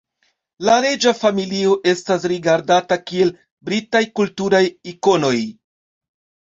[0.69, 3.33] La reĝa familio estas rigardata kiel
[3.69, 5.37] Britaj kulturaj ikonoj.